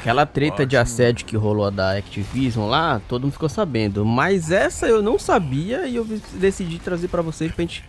[0.00, 4.04] Aquela treta de assédio que rolou da Activision lá, todo mundo ficou sabendo.
[4.04, 7.84] Mas essa eu não sabia e eu decidi trazer para vocês pra gente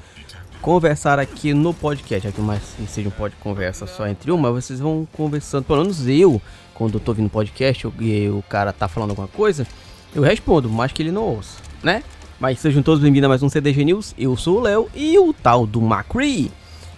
[0.62, 2.28] conversar aqui no podcast.
[2.28, 6.42] Aqui mais seja um pod conversa só entre uma, vocês vão conversando, pelo menos eu,
[6.74, 9.68] quando eu tô vindo podcast e o cara tá falando alguma coisa,
[10.16, 12.04] eu respondo, mas que ele não ouça, né?
[12.40, 14.14] Mas sejam todos bem-vindos a mais um CDG News.
[14.18, 16.52] Eu sou o Léo e o tal do Macri,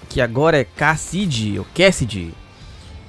[0.09, 2.34] que agora é Cassidy, ou Cassidy,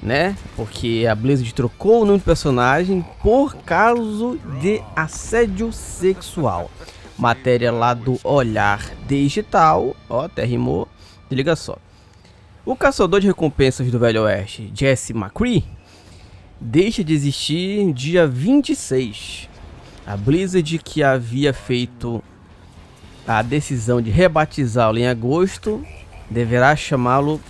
[0.07, 0.35] né?
[0.55, 6.71] Porque a Blizzard trocou o nome do personagem por causa de assédio sexual.
[7.17, 10.87] Matéria lá do Olhar Digital, ó, até rimou,
[11.29, 11.77] liga só.
[12.65, 15.65] O caçador de recompensas do Velho Oeste, Jesse McCree,
[16.59, 19.49] deixa de existir dia 26.
[20.05, 22.23] A Blizzard que havia feito
[23.27, 25.83] a decisão de rebatizá-lo em agosto
[26.29, 27.41] deverá chamá-lo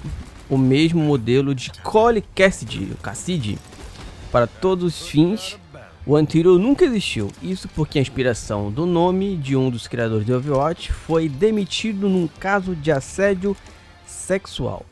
[0.50, 3.58] o mesmo modelo de Cole Cassidy, Cassidy,
[4.32, 5.58] para todos os fins.
[6.06, 10.32] O anterior nunca existiu, isso porque a inspiração do nome de um dos criadores de
[10.32, 13.58] Overwatch foi demitido num caso de assédio
[14.06, 14.86] sexual.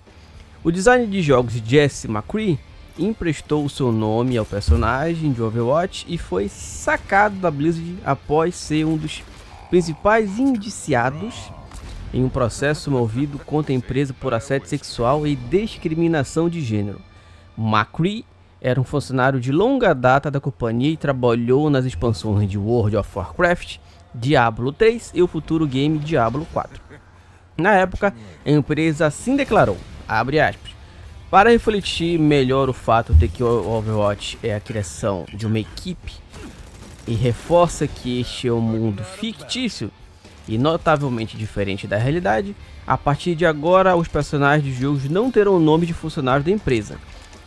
[0.61, 2.59] O design de jogos Jesse McCree
[2.99, 8.97] emprestou seu nome ao personagem de Overwatch e foi sacado da Blizzard após ser um
[8.97, 9.23] dos
[9.69, 11.49] principais indiciados
[12.13, 17.01] em um processo movido contra a empresa por assédio sexual e discriminação de gênero.
[17.57, 18.25] McCree
[18.61, 23.09] era um funcionário de longa data da companhia e trabalhou nas expansões de World of
[23.15, 23.77] Warcraft,
[24.13, 26.81] Diablo 3 e o futuro game Diablo 4.
[27.57, 28.13] Na época,
[28.45, 30.71] a empresa assim declarou, aspas,
[31.29, 36.13] para refletir melhor o fato de que o Overwatch é a criação de uma equipe
[37.07, 39.91] e reforça que este é um mundo fictício,
[40.47, 45.55] e notavelmente diferente da realidade, a partir de agora os personagens de jogos não terão
[45.55, 46.97] o nome de funcionários da empresa.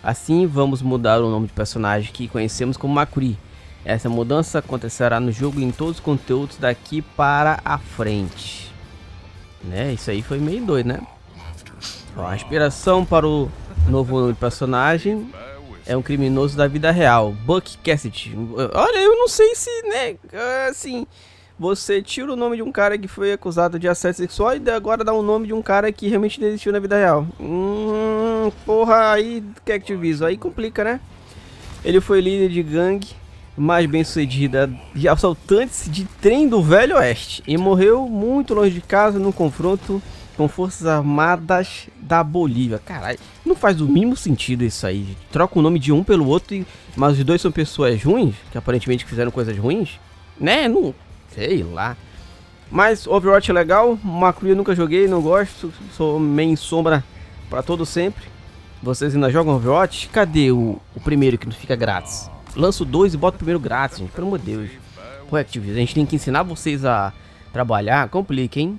[0.03, 3.39] Assim, vamos mudar o nome de personagem que conhecemos como Macri.
[3.85, 8.73] Essa mudança acontecerá no jogo em todos os conteúdos daqui para a frente.
[9.63, 9.93] Né?
[9.93, 11.01] Isso aí foi meio doido, né?
[12.17, 13.51] Ó, a inspiração para o
[13.89, 15.31] novo nome de personagem
[15.87, 18.37] é um criminoso da vida real, Buck Cassidy.
[18.75, 20.17] Olha, eu não sei se, né,
[20.69, 21.07] assim,
[21.59, 25.03] você tira o nome de um cara que foi acusado de assédio sexual e agora
[25.03, 27.27] dá o nome de um cara que realmente existiu na vida real.
[27.41, 31.01] Hum, porra, aí que Activision, aí complica, né?
[31.85, 33.09] Ele foi líder de gangue
[33.57, 38.81] mais bem sucedida de assaltantes de trem do Velho Oeste e morreu muito longe de
[38.81, 40.01] casa num confronto
[40.37, 42.79] com forças armadas da Bolívia.
[42.79, 45.17] Caralho, não faz o mínimo sentido isso aí.
[45.33, 46.65] Troca o nome de um pelo outro,
[46.95, 49.99] mas os dois são pessoas ruins, que aparentemente fizeram coisas ruins,
[50.39, 50.69] né?
[50.69, 50.95] Não,
[51.29, 51.97] Sei lá.
[52.71, 57.03] Mas Overwatch é legal, Macru eu nunca joguei, não gosto, sou main sombra
[57.49, 58.25] para todo sempre.
[58.83, 60.09] Vocês ainda jogam Overwatch?
[60.09, 62.31] Cadê o, o primeiro que não fica grátis?
[62.55, 64.71] Lança o 2 e bota o primeiro grátis, gente, pelo amor de Deus.
[65.29, 67.13] Pô, Activision, a gente tem que ensinar vocês a
[67.53, 68.79] trabalhar, complica, hein?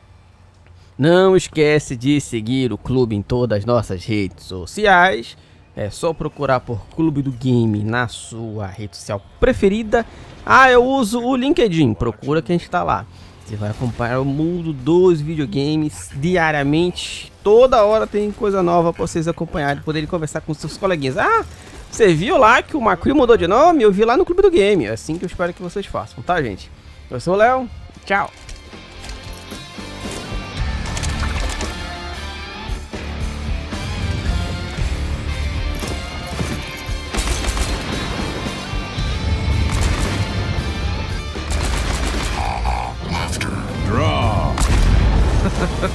[0.98, 5.38] Não esquece de seguir o clube em todas as nossas redes sociais.
[5.80, 10.06] É só procurar por Clube do Game na sua rede social preferida.
[10.46, 11.94] Ah, eu uso o LinkedIn.
[11.94, 13.06] Procura que a gente tá lá.
[13.46, 17.32] Você vai acompanhar o mundo dos videogames diariamente.
[17.42, 21.18] Toda hora tem coisa nova para vocês acompanharem, poderem conversar com seus coleguinhas.
[21.18, 21.46] Ah,
[21.90, 23.82] você viu lá que o Macri mudou de nome?
[23.82, 24.84] Eu vi lá no Clube do Game.
[24.84, 26.70] É assim que eu espero que vocês façam, tá, gente?
[27.10, 27.70] Eu sou o Léo.
[28.06, 28.30] Tchau.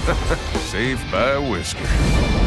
[0.69, 2.44] Saved by a whisker.